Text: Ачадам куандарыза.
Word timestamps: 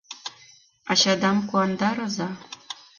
Ачадам 0.91 1.37
куандарыза. 1.49 2.29